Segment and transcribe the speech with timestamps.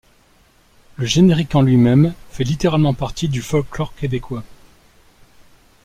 [0.95, 4.43] Le générique en lui-même fait littéralement partie du folklore québécois.